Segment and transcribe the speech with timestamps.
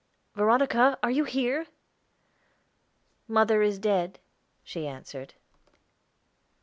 [0.33, 1.67] "Veronica, are you here?"
[3.27, 4.17] "Mother is dead,"
[4.63, 5.35] she answered.